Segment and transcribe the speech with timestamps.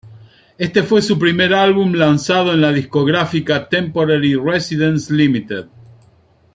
[0.57, 5.67] Este fue su primer álbum lanzado en la discográfica Temporary Residence Limited.